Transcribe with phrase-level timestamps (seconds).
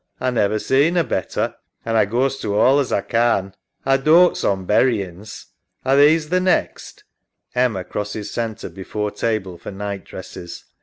[0.19, 1.53] A never seen a better,
[1.85, 3.53] an' A goes to all as A can.
[3.85, 5.45] (Rises) A dotes on buryin's.
[5.85, 7.03] Are these the next.?
[7.55, 10.65] [Crosses centre before table for night dresses.